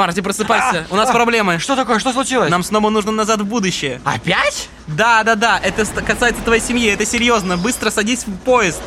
[0.00, 1.58] Марти, просыпайся, у нас проблемы.
[1.58, 1.98] Что такое?
[1.98, 2.50] Что случилось?
[2.50, 4.00] Нам снова нужно назад в будущее.
[4.02, 4.70] Опять?
[4.86, 7.58] Да, да, да, это касается твоей семьи, это серьезно.
[7.58, 8.80] Быстро садись в поезд.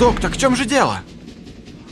[0.00, 1.02] Док, так в чем же дело?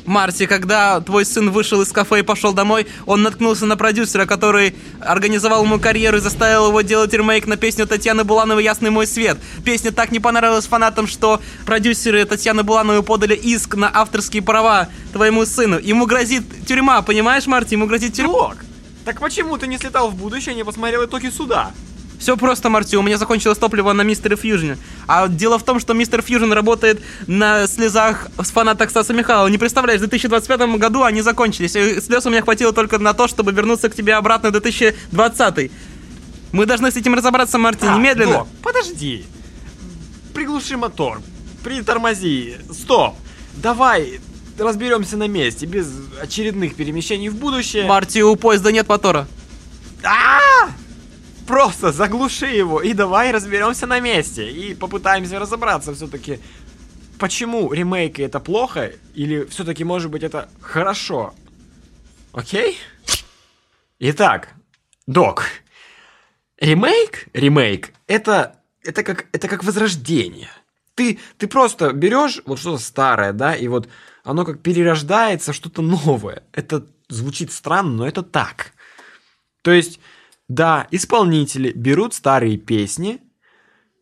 [0.06, 4.74] Марти, когда твой сын вышел из кафе и пошел домой, он наткнулся на продюсера, который
[5.00, 9.38] организовал ему карьеру и заставил его делать ремейк на песню Татьяны Булановой «Ясный мой свет».
[9.64, 15.44] Песня так не понравилась фанатам, что продюсеры Татьяны Булановой подали иск на авторские права твоему
[15.46, 15.78] сыну.
[15.78, 17.74] Ему грозит тюрьма, понимаешь, Марти?
[17.74, 18.54] Ему грозит тюрьма.
[19.04, 21.72] Так почему ты не слетал в будущее не посмотрел итоги суда?
[22.20, 24.76] Все просто, Марти, у меня закончилось топливо на Мистере Фьюжне.
[25.06, 29.48] А дело в том, что Мистер Фьюжн работает на слезах с фанаток Стаса Михайлова.
[29.48, 31.74] Не представляешь, в 2025 году они закончились.
[31.76, 35.72] И слез у меня хватило только на то, чтобы вернуться к тебе обратно в 2020.
[36.52, 38.38] Мы должны с этим разобраться, Марти, А, немедленно.
[38.40, 39.24] Док, подожди.
[40.34, 41.22] Приглуши мотор.
[41.64, 42.56] Притормози.
[42.70, 43.16] Стоп.
[43.54, 44.20] Давай
[44.58, 45.88] разберемся на месте, без
[46.20, 47.86] очередных перемещений в будущее.
[47.86, 49.26] Марти, у поезда нет мотора.
[50.04, 50.68] А!
[51.50, 54.48] Просто заглуши его и давай разберемся на месте.
[54.48, 56.38] И попытаемся разобраться все-таки,
[57.18, 61.34] почему ремейки это плохо, или все-таки, может быть, это хорошо.
[62.32, 62.78] Окей?
[63.98, 64.50] Итак,
[65.08, 65.42] док.
[66.56, 68.54] Ремейк, ремейк, это,
[68.84, 70.50] это, как, это как возрождение.
[70.94, 73.88] Ты, ты просто берешь вот что-то старое, да, и вот
[74.22, 76.44] оно как перерождается что-то новое.
[76.52, 78.72] Это звучит странно, но это так.
[79.62, 79.98] То есть,
[80.50, 83.20] да, исполнители берут старые песни,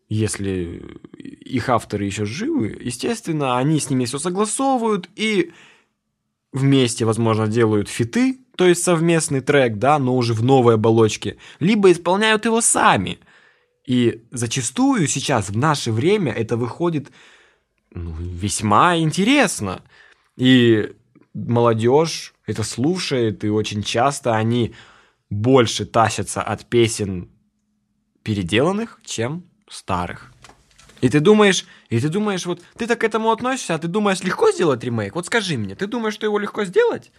[0.09, 0.83] если
[1.19, 5.53] их авторы еще живы, естественно, они с ними все согласовывают и
[6.55, 11.93] вместе, возможно, делают фиты, то есть совместный трек, да, но уже в новой оболочке, либо
[11.93, 13.19] исполняют его сами.
[13.87, 17.11] И зачастую сейчас, в наше время, это выходит
[17.93, 19.83] ну, весьма интересно.
[20.39, 20.93] И
[21.35, 24.73] молодежь это слушает, и очень часто они
[25.31, 27.31] больше тащатся от песен
[28.23, 30.33] переделанных, чем старых.
[31.01, 34.21] И ты думаешь, и ты думаешь, вот ты так к этому относишься, а ты думаешь,
[34.23, 35.15] легко сделать ремейк?
[35.15, 37.13] Вот скажи мне, ты думаешь, что его легко сделать?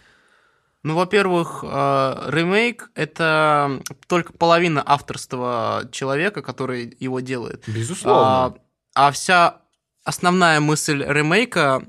[0.82, 7.64] Ну, во-первых, э, ремейк— это только половина авторства человека, который его делает.
[7.66, 8.22] Безусловно.
[8.22, 8.54] А,
[8.94, 9.62] а вся
[10.04, 11.82] основная мысль ремейка,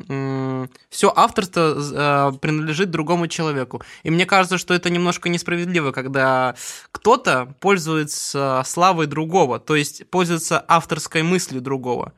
[0.89, 3.81] все авторство э, принадлежит другому человеку.
[4.03, 6.55] И мне кажется, что это немножко несправедливо, когда
[6.91, 12.13] кто-то пользуется славой другого, то есть пользуется авторской мыслью другого.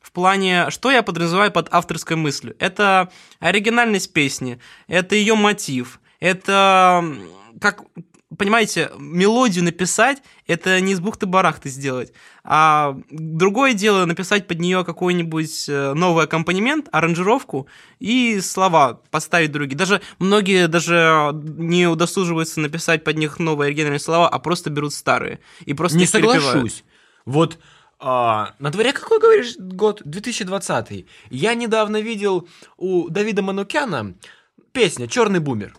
[0.00, 2.56] В плане, что я подразумеваю под авторской мыслью?
[2.58, 4.58] Это оригинальность песни,
[4.88, 7.04] это ее мотив, это
[7.60, 7.82] как
[8.40, 12.14] понимаете, мелодию написать, это не из бухты-барахты сделать.
[12.42, 17.66] А другое дело написать под нее какой-нибудь э, новый аккомпанемент, аранжировку
[17.98, 19.76] и слова поставить другие.
[19.76, 25.40] Даже многие даже не удосуживаются написать под них новые оригинальные слова, а просто берут старые.
[25.66, 26.42] И просто не их перепевают.
[26.42, 26.84] соглашусь.
[27.26, 27.58] Вот
[27.98, 30.00] а, на дворе какой, говоришь, год?
[30.02, 31.04] 2020.
[31.28, 34.14] Я недавно видел у Давида Манукяна
[34.72, 35.74] песня «Черный бумер».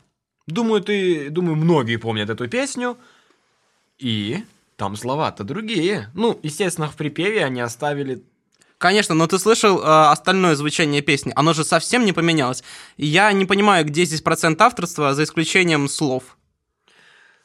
[0.52, 2.98] Думаю, ты, думаю, многие помнят эту песню.
[3.98, 4.44] И
[4.76, 6.10] там слова-то другие.
[6.14, 8.24] Ну, естественно, в припеве они оставили
[8.82, 11.32] Конечно, но ты слышал э, остальное звучание песни?
[11.36, 12.64] Оно же совсем не поменялось.
[12.98, 16.36] Я не понимаю, где здесь процент авторства, за исключением слов.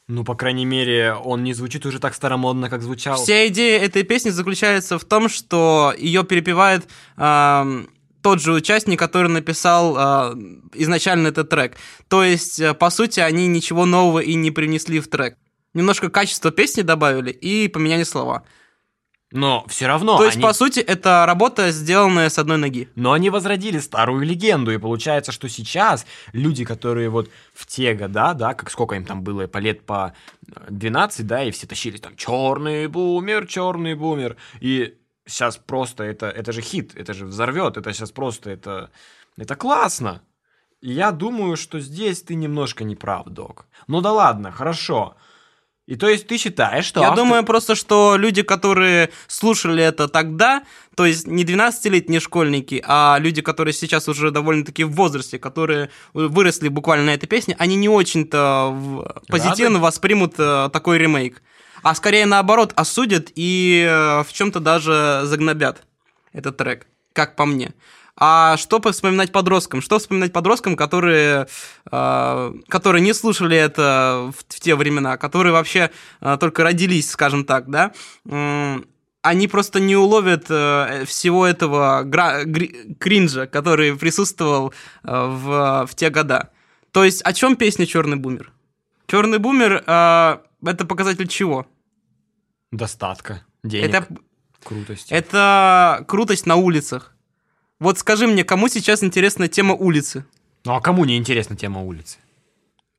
[0.08, 3.16] Ну, по крайней мере, он не звучит уже так старомодно, как звучал.
[3.16, 7.84] Вся идея этой песни заключается в том, что ее перепевает э,
[8.26, 10.34] тот же участник, который написал э,
[10.74, 11.76] изначально этот трек.
[12.08, 15.38] То есть, э, по сути, они ничего нового и не принесли в трек.
[15.74, 18.42] Немножко качества песни добавили и поменяли слова.
[19.30, 20.42] Но все равно То есть, они...
[20.42, 22.88] по сути, это работа, сделанная с одной ноги.
[22.96, 28.34] Но они возродили старую легенду, и получается, что сейчас люди, которые вот в те года,
[28.34, 30.14] да, как сколько им там было, по лет по
[30.68, 34.96] 12, да, и все тащились там «Черный бумер, черный бумер», и
[35.26, 38.90] сейчас просто это, это же хит, это же взорвет, это сейчас просто, это,
[39.36, 40.22] это классно.
[40.80, 43.66] И я думаю, что здесь ты немножко не прав, док.
[43.88, 45.16] Ну да ладно, хорошо.
[45.86, 50.08] И то есть ты считаешь, что Я автор- думаю просто, что люди, которые слушали это
[50.08, 50.64] тогда,
[50.96, 56.68] то есть не 12-летние школьники, а люди, которые сейчас уже довольно-таки в возрасте, которые выросли
[56.68, 61.40] буквально на этой песне, они не очень-то позитивно воспримут э, такой ремейк.
[61.86, 65.84] А скорее наоборот, осудят и э, в чем-то даже загнобят
[66.32, 67.74] этот трек, как по мне.
[68.16, 69.80] А что вспоминать подросткам?
[69.80, 71.46] Что вспоминать подросткам, которые,
[71.92, 77.44] э, которые не слушали это в, в те времена, которые вообще э, только родились, скажем
[77.44, 77.92] так, да?
[78.28, 78.84] М,
[79.22, 84.74] они просто не уловят э, всего этого гра- гри- кринжа, который присутствовал
[85.04, 86.50] э, в, в те года.
[86.90, 88.50] То есть о чем песня Черный бумер?
[89.06, 91.64] Черный бумер э, это показатель чего?
[92.72, 94.08] Достатка, денег, Это,
[94.64, 95.12] крутости.
[95.12, 97.12] это крутость на улицах.
[97.78, 100.24] Вот скажи мне, кому сейчас интересна тема улицы?
[100.64, 102.18] Ну а кому не интересна тема улицы?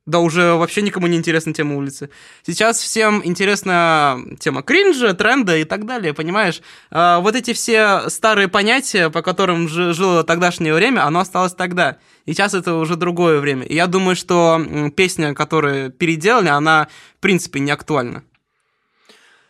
[0.06, 2.08] Да уже вообще никому не интересна тема улицы.
[2.46, 6.62] Сейчас всем интересна тема кринжа, тренда и так далее, понимаешь?
[6.90, 11.98] А, вот эти все старые понятия, по которым жи- жило тогдашнее время, оно осталось тогда.
[12.24, 13.64] И сейчас это уже другое время.
[13.66, 14.58] И я думаю, что
[14.96, 16.88] песня, которую переделали, она
[17.18, 18.22] в принципе не актуальна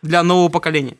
[0.01, 0.97] для нового поколения.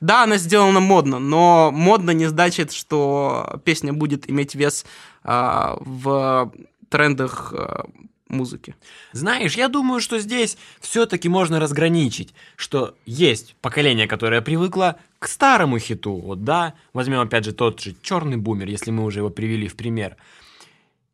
[0.00, 4.86] Да, она сделана модно, но модно не значит, что песня будет иметь вес
[5.22, 6.52] а, в
[6.88, 7.84] трендах а,
[8.30, 8.74] музыки.
[9.12, 15.78] Знаешь, я думаю, что здесь все-таки можно разграничить, что есть поколение, которое привыкло к старому
[15.78, 19.68] хиту, вот да, возьмем опять же тот же черный бумер, если мы уже его привели
[19.68, 20.16] в пример,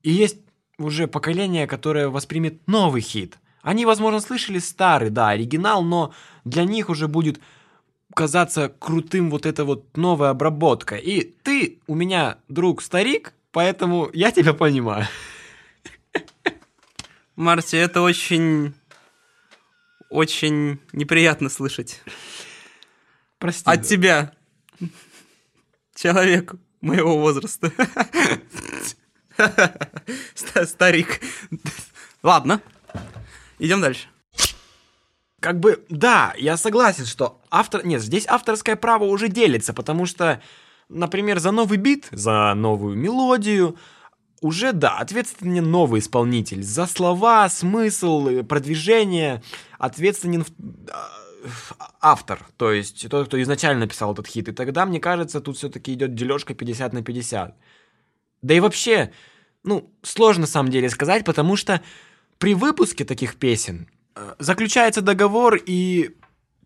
[0.03, 0.38] и есть
[0.79, 3.38] уже поколение, которое воспримет новый хит.
[3.67, 6.15] Они, возможно, слышали старый, да, оригинал, но
[6.45, 7.41] для них уже будет
[8.15, 10.95] казаться крутым вот эта вот новая обработка.
[10.95, 15.09] И ты у меня друг старик, поэтому я тебя понимаю.
[17.35, 18.73] Марти, это очень...
[20.11, 22.01] Очень неприятно слышать.
[23.39, 23.69] Прости.
[23.69, 24.33] От тебя,
[25.97, 27.73] человек моего возраста.
[30.37, 31.21] Ста- Старик.
[32.23, 32.63] Ладно,
[33.58, 34.08] идем дальше.
[35.41, 37.85] Как бы, да, я согласен, что автор...
[37.85, 40.41] Нет, здесь авторское право уже делится, потому что,
[40.88, 43.76] например, за новый бит, за новую мелодию,
[44.41, 46.62] уже, да, ответственен новый исполнитель.
[46.62, 49.43] За слова, смысл, э, продвижение
[49.79, 50.44] ответственен
[50.91, 54.49] а, автор, то есть тот, кто изначально написал этот хит.
[54.49, 57.55] И тогда, мне кажется, тут все-таки идет дележка 50 на 50.
[58.43, 59.12] Да и вообще,
[59.64, 61.81] ну, сложно на самом деле сказать, потому что
[62.38, 66.17] при выпуске таких песен э, заключается договор, и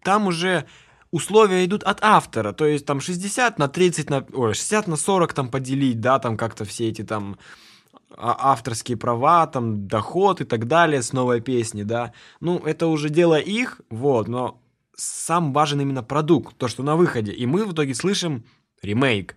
[0.02, 0.66] там уже
[1.10, 5.32] условия идут от автора, то есть там 60 на 30, на, ой, 60 на 40
[5.32, 7.38] там поделить, да, там как-то все эти там
[8.16, 12.12] а- авторские права, там доход и так далее с новой песни, да.
[12.40, 14.60] Ну, это уже дело их, вот, но
[14.96, 17.32] сам важен именно продукт, то, что на выходе.
[17.32, 18.44] И мы в итоге слышим
[18.82, 19.36] ремейк.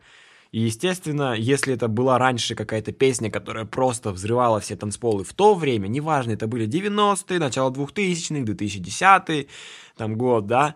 [0.54, 5.56] И, естественно, если это была раньше какая-то песня, которая просто взрывала все танцполы в то
[5.56, 9.48] время, неважно, это были 90-е, начало 2000-х, 2010
[9.98, 10.76] там год, да,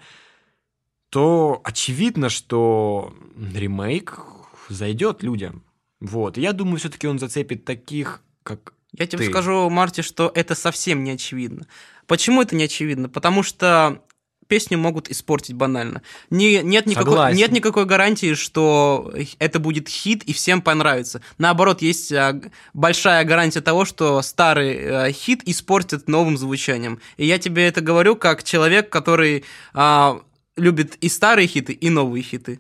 [1.09, 4.19] то очевидно, что ремейк
[4.68, 5.63] зайдет людям.
[6.00, 6.39] Вот.
[6.39, 9.29] И я думаю, все-таки он зацепит таких, как Я тебе Ты.
[9.29, 11.68] скажу, Марти, что это совсем не очевидно.
[12.07, 13.09] Почему это не очевидно?
[13.09, 14.01] Потому что
[14.47, 16.01] песню могут испортить банально.
[16.29, 17.38] Не, нет, никакой, Согласен.
[17.38, 21.21] нет никакой гарантии, что это будет хит и всем понравится.
[21.38, 22.41] Наоборот, есть а,
[22.73, 26.99] большая гарантия того, что старый а, хит испортит новым звучанием.
[27.17, 30.21] И я тебе это говорю как человек, который а,
[30.55, 32.59] любит и старые хиты, и новые хиты.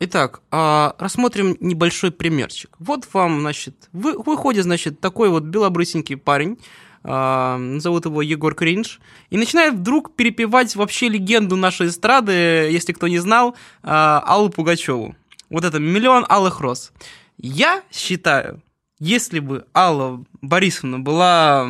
[0.00, 2.76] Итак, а, рассмотрим небольшой примерчик.
[2.78, 6.58] Вот вам, значит, вы, выходит, значит, такой вот белобрысенький парень,
[7.04, 13.18] зовут его Егор Кринж, и начинает вдруг перепевать вообще легенду нашей эстрады, если кто не
[13.18, 15.14] знал, а, Аллу Пугачеву.
[15.50, 16.92] Вот это «Миллион алых роз».
[17.36, 18.62] Я считаю,
[18.98, 21.68] если бы Алла Борисовна была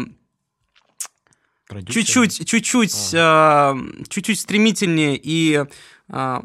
[1.89, 3.77] чуть-чуть, чуть-чуть, а,
[4.09, 5.65] чуть-чуть стремительнее и
[6.09, 6.45] а,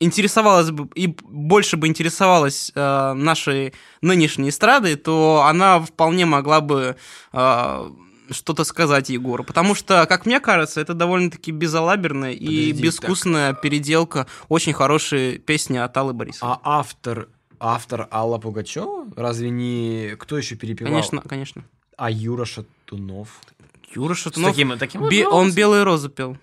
[0.00, 6.96] интересовалась бы и больше бы интересовалась а, нашей нынешней эстрадой, то она вполне могла бы
[7.32, 7.90] а,
[8.30, 9.44] что-то сказать Егору.
[9.44, 15.76] Потому что, как мне кажется, это довольно-таки безалаберная и Подожди, безвкусная переделка очень хорошей песни
[15.78, 16.54] от Аллы Борисовны.
[16.54, 17.28] А автор,
[17.58, 19.08] автор Алла Пугачева?
[19.16, 20.14] Разве не...
[20.18, 20.92] Кто еще перепевал?
[20.92, 21.64] конечно, конечно.
[21.96, 23.40] А Юра Шатунов?
[23.94, 26.36] Юра С Шатунов, таким, таким бе- вот он белые розы пел.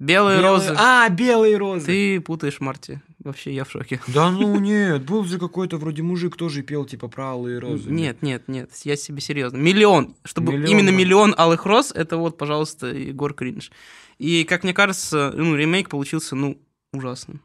[0.00, 0.74] Белые, Белые- розы.
[0.76, 1.86] А, белые розы.
[1.86, 3.00] Ты путаешь, Марти.
[3.22, 4.00] Вообще я в шоке.
[4.08, 7.90] Да ну нет, был же какой-то вроде мужик тоже пел типа про алые розы.
[7.90, 9.58] Нет, нет, нет, я себе серьезно.
[9.58, 10.16] Миллион.
[10.24, 10.96] Чтобы Миллион, именно да.
[10.96, 13.70] миллион алых роз, это вот, пожалуйста, Егор Кринж.
[14.18, 16.58] И, как мне кажется, ну, ремейк получился, ну,
[16.92, 17.40] ужасным.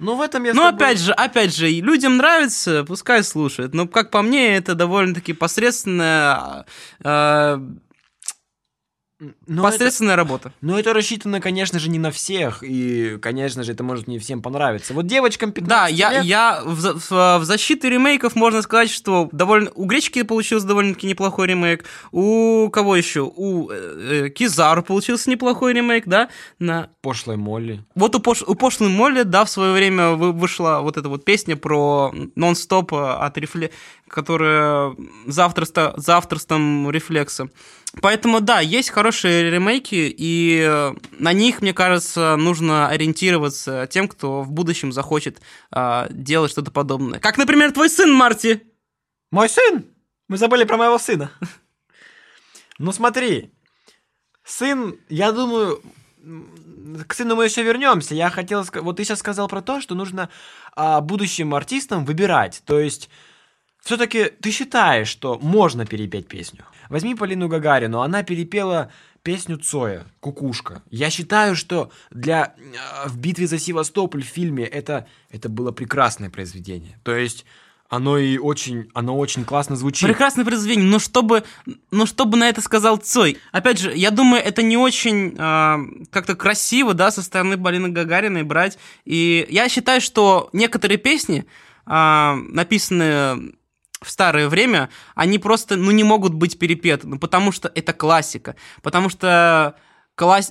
[0.00, 3.74] Ну в этом я Ну, тобой- опять же, опять же, людям нравится, пускай слушают.
[3.74, 6.66] Но, как по мне, это довольно-таки посредственная...
[7.04, 7.58] э,
[9.46, 10.52] Но Посредственная работа.
[10.62, 14.40] Но это рассчитано, конечно же, не на всех, и, конечно же, это может не всем
[14.40, 14.94] понравиться.
[14.94, 16.24] Вот девочкам 15 Да, я, лет...
[16.24, 21.06] я в, за- в, в защиту ремейков можно сказать, что довольно у Гречки получился довольно-таки
[21.06, 23.20] неплохой ремейк, у кого еще?
[23.34, 26.30] У э, э, Кизару получился неплохой ремейк, да?
[26.58, 27.84] На Пошлой Молли.
[27.94, 28.42] вот у, пош...
[28.42, 32.94] у пошлой Молли, да, в свое время вы- вышла вот эта вот песня про нон-стоп
[32.94, 33.70] от рефле...
[34.08, 34.94] которая
[35.26, 35.92] за, авторство...
[35.96, 37.48] за авторством рефлекса.
[38.00, 44.42] Поэтому, да, есть хорошие ремейки, и э, на них, мне кажется, нужно ориентироваться тем, кто
[44.42, 45.40] в будущем захочет
[45.72, 47.18] а, делать что-то подобное.
[47.18, 48.62] Как, например, твой сын, Марти.
[49.32, 49.84] Мой сын!
[50.28, 51.32] Мы забыли про моего сына.
[52.78, 53.52] Ну смотри,
[54.44, 55.82] сын, я думаю,
[57.06, 58.14] к сыну мы еще вернемся.
[58.14, 60.30] Я хотел сказать, вот ты сейчас сказал про то, что нужно
[60.76, 62.62] а, будущим артистам выбирать.
[62.64, 63.10] То есть,
[63.82, 66.64] все-таки ты считаешь, что можно перепеть песню?
[66.90, 68.90] Возьми Полину Гагарину, она перепела
[69.22, 70.82] песню Цоя «Кукушка».
[70.90, 72.54] Я считаю, что для
[73.04, 76.98] а, в битве за Севастополь в фильме это, это было прекрасное произведение.
[77.04, 77.46] То есть
[77.88, 80.08] оно и очень, оно очень классно звучит.
[80.08, 81.44] Прекрасное произведение, но чтобы,
[81.92, 83.38] но чтобы на это сказал Цой.
[83.52, 85.78] Опять же, я думаю, это не очень а,
[86.10, 88.78] как-то красиво, да, со стороны Полины Гагариной брать.
[89.04, 91.46] И я считаю, что некоторые песни,
[91.86, 93.54] а, написанные
[94.00, 98.56] в старое время, они просто, ну, не могут быть перепеты, ну, потому что это классика,
[98.82, 99.76] потому что
[100.14, 100.50] класс...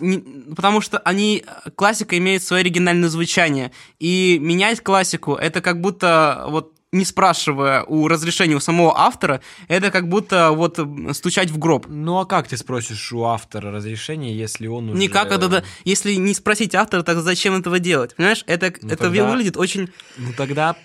[0.56, 1.44] потому что они,
[1.76, 8.08] классика имеет свое оригинальное звучание, и менять классику, это как будто вот не спрашивая у
[8.08, 10.80] разрешения у самого автора, это как будто вот
[11.14, 11.86] стучать в гроб.
[11.88, 15.00] Ну а как ты спросишь у автора разрешения, если он уже...
[15.00, 18.16] Никак это, да, если не спросить автора, так зачем этого делать?
[18.16, 19.90] Понимаешь, это, Ну, это тогда- выглядит очень...
[20.18, 20.76] Ну тогда...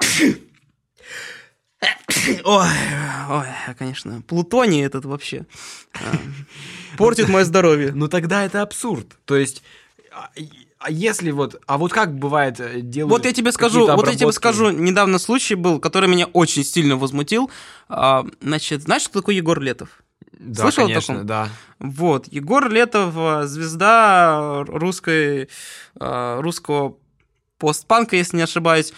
[2.44, 2.68] Ой,
[3.30, 3.46] ой,
[3.78, 5.46] конечно, плутоний этот вообще
[5.94, 6.16] а,
[6.96, 7.92] портит мое здоровье.
[7.94, 9.06] Ну тогда это абсурд.
[9.24, 9.62] То есть...
[10.12, 10.28] а,
[10.78, 11.60] А если вот...
[11.66, 15.18] А вот как бывает э, делают Вот я тебе скажу, вот я тебе скажу, недавно
[15.18, 17.50] случай был, который меня очень сильно возмутил.
[17.88, 19.88] А, Значит, знаешь, что такое Егор Летов?
[20.38, 21.26] Да, Слышал о конечно, таком?
[21.26, 21.48] да.
[21.78, 25.48] Вот, Егор Летов, а, звезда русской,
[25.98, 26.96] русского
[27.58, 28.92] постпанка, если не ошибаюсь.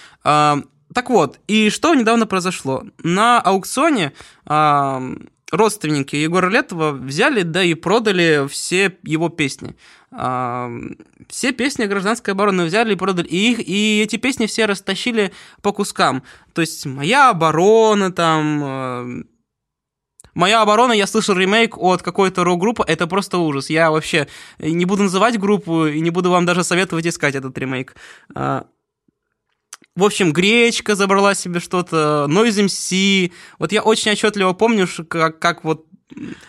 [0.97, 2.85] А, Так вот, и что недавно произошло?
[3.03, 4.13] На аукционе
[4.47, 5.03] а,
[5.53, 9.77] родственники Егора Летова взяли, да и продали все его песни.
[10.11, 10.71] А,
[11.29, 13.27] Все песни гражданской обороны взяли и продали.
[13.27, 16.23] И, их, и эти песни все растащили по кускам.
[16.55, 18.63] То есть «Моя оборона», там...
[18.65, 19.07] а,
[20.35, 23.71] Моя оборона, я слышал ремейк от какой-то рок-группы, это просто ужас.
[23.71, 27.97] Я вообще не буду называть группу и не буду вам даже советовать искать этот ремейк.
[29.97, 33.33] В общем, Гречка забрала себе что-то, Noise MC.
[33.59, 35.87] Вот я очень отчетливо помню, как, как вот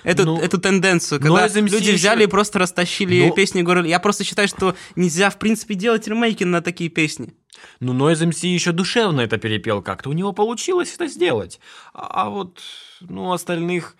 [0.04, 3.86] эту, Ну, эту тенденцию, когда люди взяли и просто растащили Ну- песни Егора.
[3.86, 7.34] Я просто считаю, что нельзя, в принципе, делать ремейки на такие песни.
[7.80, 10.10] Ну, Noise MC еще душевно это перепел как-то.
[10.10, 11.60] У него получилось это сделать.
[11.94, 12.60] А, а вот,
[13.02, 13.96] ну, остальных...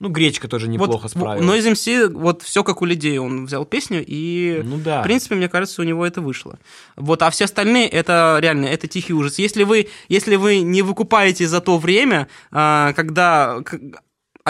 [0.00, 1.44] Ну, Гречка тоже неплохо вот, справилась.
[1.44, 3.18] Noise MC, вот все как у людей.
[3.18, 5.00] Он взял песню и Ну да.
[5.00, 6.58] В принципе, мне кажется, у него это вышло.
[6.96, 9.38] Вот, а все остальные это реально, это тихий ужас.
[9.38, 13.60] Если вы, если вы не выкупаете за то время, а, когда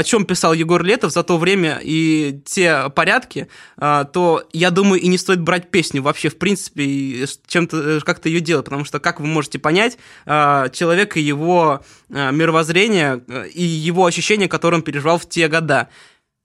[0.01, 4.99] о чем писал Егор Летов за то время и те порядки, а, то я думаю,
[4.99, 8.87] и не стоит брать песню вообще, в принципе, и чем-то э, как-то ее делать, потому
[8.87, 14.49] что, как вы можете понять, а, человек и его а, мировоззрение э, и его ощущения,
[14.49, 15.89] которые он переживал в те года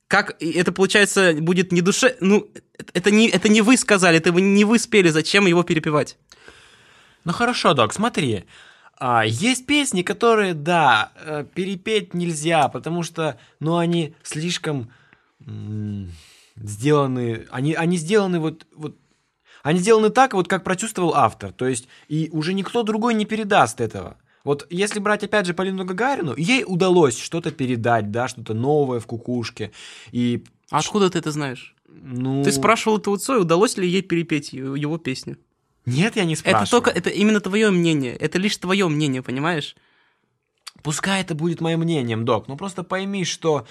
[0.07, 2.47] как это получается будет не душе, ну
[2.93, 6.17] это не это не вы сказали, это вы не вы спели, зачем его перепевать?
[7.23, 8.43] Ну хорошо, док, смотри.
[8.97, 14.89] А, есть песни, которые, да, э, перепеть нельзя, потому что, ну, они слишком
[16.55, 18.95] сделаны, они, они сделаны вот, вот,
[19.63, 23.81] они сделаны так, вот как прочувствовал автор, то есть, и уже никто другой не передаст
[23.81, 24.17] этого.
[24.43, 29.07] Вот если брать, опять же, Полину Гагарину, ей удалось что-то передать, да, что-то новое в
[29.07, 29.71] кукушке,
[30.11, 31.75] и, А откуда ты это знаешь?
[31.87, 32.43] ну...
[32.43, 35.37] Ты спрашивал это у Цоя, удалось ли ей перепеть его песню?
[35.85, 36.63] Нет, я не спрашиваю.
[36.63, 39.75] Это только это именно твое мнение, это лишь твое мнение, понимаешь?
[40.83, 43.65] Пускай это будет моим мнением, док, но просто пойми, что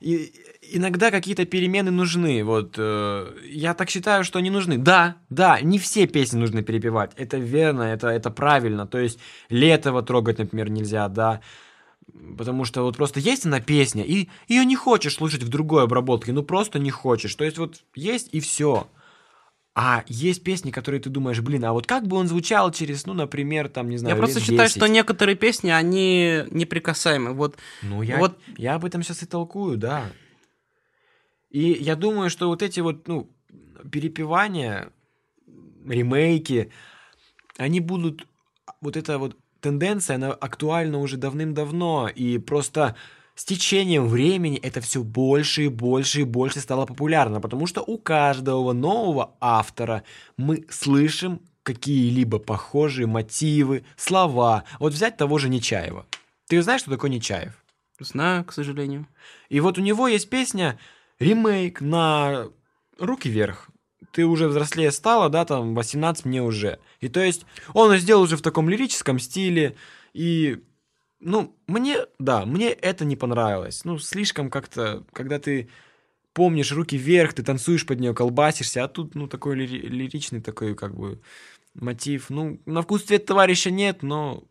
[0.00, 0.32] и-
[0.72, 2.44] иногда какие-то перемены нужны.
[2.44, 4.78] Вот э, я так считаю, что они нужны.
[4.78, 7.12] Да, да, не все песни нужно перепевать.
[7.16, 8.86] Это верно, это, это правильно.
[8.86, 9.18] То есть
[9.48, 11.40] Летова трогать, например, нельзя, да.
[12.36, 16.32] Потому что вот просто есть она песня, и ее не хочешь слушать в другой обработке,
[16.32, 17.34] ну просто не хочешь.
[17.34, 18.88] То есть вот есть и все.
[19.80, 23.14] А есть песни, которые ты думаешь, блин, а вот как бы он звучал через, ну,
[23.14, 24.72] например, там, не знаю, Я просто считаю, 10?
[24.72, 27.32] что некоторые песни, они неприкасаемы.
[27.32, 30.10] Вот Ну, я, Вот- я об этом сейчас и толкую, да.
[31.50, 33.30] И я думаю, что вот эти вот, ну,
[33.92, 34.90] перепевания,
[35.86, 36.72] ремейки,
[37.56, 38.26] они будут...
[38.80, 42.96] Вот эта вот тенденция, она актуальна уже давным-давно, и просто
[43.38, 47.96] с течением времени это все больше и больше и больше стало популярно, потому что у
[47.96, 50.02] каждого нового автора
[50.36, 54.64] мы слышим какие-либо похожие мотивы, слова.
[54.80, 56.04] Вот взять того же Нечаева.
[56.48, 57.52] Ты знаешь, что такое Нечаев?
[58.00, 59.06] Знаю, к сожалению.
[59.48, 60.76] И вот у него есть песня,
[61.20, 62.48] ремейк на
[62.98, 63.70] «Руки вверх».
[64.10, 66.80] Ты уже взрослее стала, да, там, 18 мне уже.
[66.98, 69.76] И то есть он сделал уже в таком лирическом стиле,
[70.12, 70.58] и
[71.20, 73.84] ну, мне, да, мне это не понравилось.
[73.84, 75.68] Ну, слишком как-то, когда ты
[76.32, 80.74] помнишь руки вверх, ты танцуешь под нее, колбасишься, а тут, ну, такой лири- лиричный такой,
[80.74, 81.20] как бы,
[81.74, 82.30] мотив.
[82.30, 84.44] Ну, на вкус цвет товарища нет, но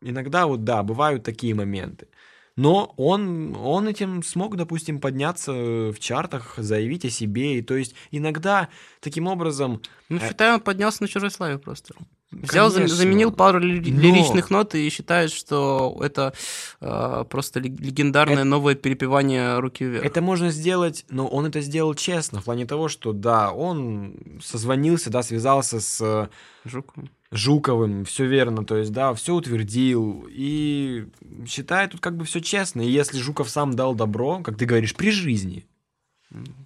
[0.00, 2.08] иногда вот, да, бывают такие моменты.
[2.56, 7.58] Но он, он этим смог, допустим, подняться в чартах, заявить о себе.
[7.58, 8.70] И то есть иногда
[9.00, 9.82] таким образом...
[10.08, 11.94] Ну, считаю, он поднялся на чужой славе просто.
[12.32, 12.94] Взял, Конечно.
[12.96, 16.34] заменил пару ли- Но- лиричных нот и считает, что это
[16.80, 20.04] э, просто лег- легендарное Это- новое перепевание руки вверх.
[20.04, 25.08] Это можно сделать, но он это сделал честно, в плане того, что, да, он созвонился,
[25.08, 26.28] да, связался с э,
[26.68, 27.10] Жуковым.
[27.30, 31.06] Жуковым, все верно, то есть, да, все утвердил, и
[31.46, 34.94] считает тут как бы все честно, и если Жуков сам дал добро, как ты говоришь,
[34.96, 35.64] при жизни,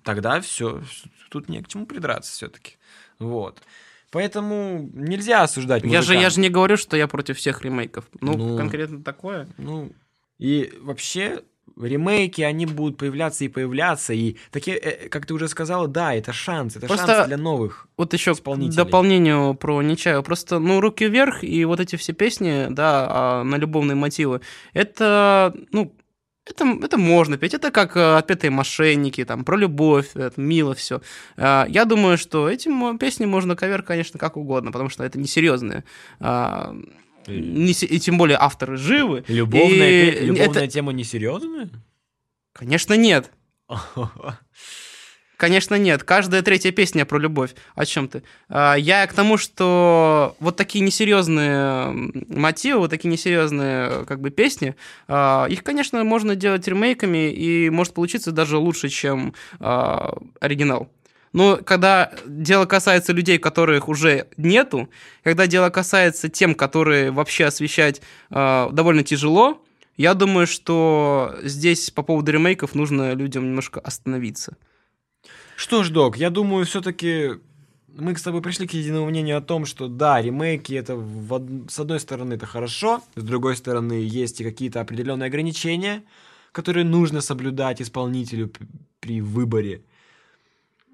[0.04, 0.82] тогда все,
[1.30, 2.76] тут не к чему придраться все-таки,
[3.18, 3.60] вот.
[4.10, 8.06] Поэтому нельзя осуждать Я же, я же не говорю, что я против всех ремейков.
[8.20, 8.56] Ну, Ну.
[8.56, 9.46] конкретно такое.
[9.56, 9.92] Ну,
[10.38, 11.42] и вообще
[11.80, 16.32] ремейки, они будут появляться и появляться, и такие, э, как ты уже сказала, да, это
[16.32, 17.86] шанс, это Просто шанс для новых.
[17.96, 18.76] Вот еще к Исполнителей.
[18.76, 20.22] дополнению про Нечаева.
[20.22, 24.40] Просто, ну, руки вверх и вот эти все песни, да, а, на любовные мотивы,
[24.74, 25.94] это, ну,
[26.46, 27.54] это, это можно петь.
[27.54, 31.00] Это как э, «Отпетые мошенники», там, про любовь, это мило все.
[31.36, 35.84] Я думаю, что эти мо- песни можно кавер, конечно, как угодно, потому что это несерьезные.
[36.18, 36.74] А,
[37.28, 39.24] не И тем более авторы живы.
[39.28, 41.68] Любовная, И любовная это- тема несерьезная?
[42.52, 43.30] Конечно, нет.
[45.40, 46.04] Конечно, нет.
[46.04, 47.54] Каждая третья песня про любовь.
[47.74, 48.22] О чем ты?
[48.50, 51.94] А, Я к тому, что вот такие несерьезные
[52.28, 54.76] мотивы, вот такие несерьезные как бы песни,
[55.08, 60.92] а, их, конечно, можно делать ремейками, и может получиться даже лучше, чем а, оригинал.
[61.32, 64.90] Но когда дело касается людей, которых уже нету,
[65.24, 69.64] когда дело касается тем, которые вообще освещать довольно тяжело,
[69.96, 74.56] я думаю, что здесь по поводу ремейков нужно людям немножко остановиться.
[75.60, 77.32] Что ж, док, я думаю, все-таки
[77.88, 81.78] мы с тобой пришли к единому мнению о том, что да, ремейки это в с
[81.78, 86.02] одной стороны это хорошо, с другой стороны есть и какие-то определенные ограничения,
[86.52, 88.50] которые нужно соблюдать исполнителю
[89.00, 89.82] при выборе.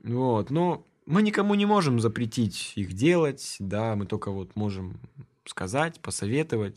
[0.03, 4.99] Вот, но мы никому не можем запретить их делать, да, мы только вот можем
[5.45, 6.75] сказать, посоветовать.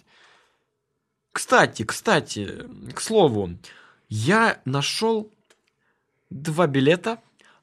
[1.32, 3.58] Кстати, кстати, к слову,
[4.10, 5.32] я нашел
[6.30, 7.18] два билета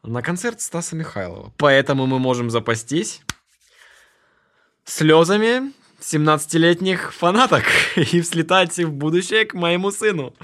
[0.07, 1.53] на концерт Стаса Михайлова.
[1.57, 3.23] Поэтому мы можем запастись
[4.85, 7.65] слезами 17-летних фанаток
[7.97, 10.35] и слетать в будущее к моему сыну.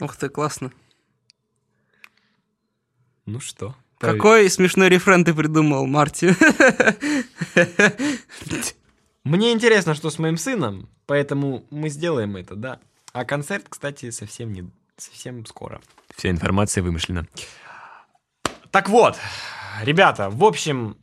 [0.00, 0.72] Ух ты, классно.
[3.26, 3.74] Ну что?
[3.98, 6.34] Какой смешной рефрен ты придумал, Марти.
[9.24, 12.80] Мне интересно, что с моим сыном, поэтому мы сделаем это, да.
[13.12, 15.80] А концерт, кстати, совсем не совсем скоро.
[16.16, 17.26] Вся информация вымышлена.
[18.70, 19.16] Так вот,
[19.82, 20.96] ребята, в общем,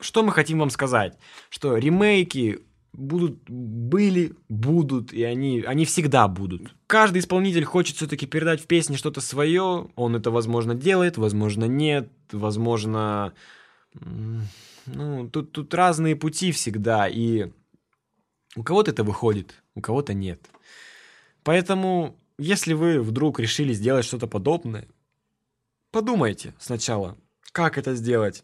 [0.00, 1.18] что мы хотим вам сказать?
[1.50, 2.60] Что ремейки
[2.92, 6.74] будут, были, будут, и они, они всегда будут.
[6.86, 9.90] Каждый исполнитель хочет все-таки передать в песне что-то свое.
[9.96, 13.32] Он это, возможно, делает, возможно, нет, возможно...
[14.86, 17.52] Ну, тут, тут разные пути всегда, и
[18.56, 20.44] у кого-то это выходит, у кого-то нет.
[21.44, 24.88] Поэтому, если вы вдруг решили сделать что-то подобное,
[25.92, 27.16] подумайте сначала,
[27.52, 28.42] как это сделать.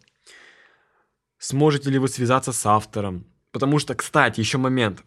[1.38, 3.26] Сможете ли вы связаться с автором?
[3.50, 5.02] Потому что, кстати, еще момент.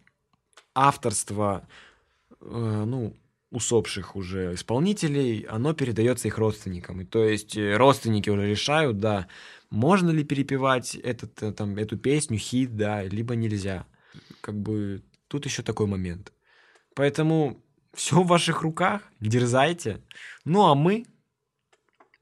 [0.74, 1.66] Авторство,
[2.40, 3.14] э, ну,
[3.50, 7.02] усопших уже исполнителей, оно передается их родственникам.
[7.02, 9.28] И то есть э, родственники уже решают, да,
[9.70, 13.86] можно ли перепевать этот, э, там, эту песню, хит, да, либо нельзя.
[14.40, 16.32] Как бы тут еще такой момент.
[16.94, 17.62] Поэтому
[17.94, 20.00] все в ваших руках, дерзайте.
[20.44, 21.04] Ну, а мы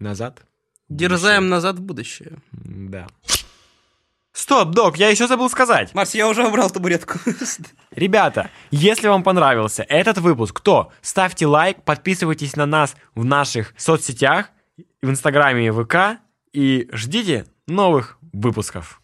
[0.00, 0.42] назад.
[0.88, 1.50] Дерзаем будущее.
[1.50, 2.32] назад в будущее.
[2.52, 3.06] Да.
[4.32, 5.94] Стоп, док, я еще забыл сказать.
[5.94, 7.18] Марс, я уже убрал табуретку.
[7.90, 14.50] Ребята, если вам понравился этот выпуск, то ставьте лайк, подписывайтесь на нас в наших соцсетях,
[15.02, 16.20] в Инстаграме и ВК,
[16.52, 18.99] и ждите новых выпусков.